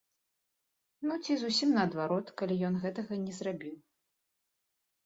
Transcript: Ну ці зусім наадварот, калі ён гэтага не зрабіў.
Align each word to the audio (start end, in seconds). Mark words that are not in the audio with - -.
Ну 1.09 1.13
ці 1.23 1.33
зусім 1.43 1.75
наадварот, 1.77 2.27
калі 2.43 2.55
ён 2.71 2.75
гэтага 2.87 3.13
не 3.29 3.33
зрабіў. 3.43 3.75